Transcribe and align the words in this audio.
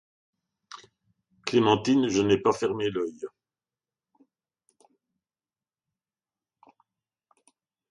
Clémentine, 1.45 2.09
je 2.09 2.23
n'ai 2.23 2.39
pas 2.39 2.53
fermé 2.53 2.89
l'oeil. 2.89 3.21